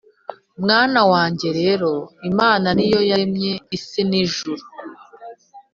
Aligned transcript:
mwana 0.63 1.01
wanjye 1.11 1.47
rero 1.59 1.91
imana 2.29 2.67
ni 2.77 2.85
yo 2.93 2.99
yaremye 3.09 3.53
isi 3.77 4.01
n’ijuru 4.09 4.63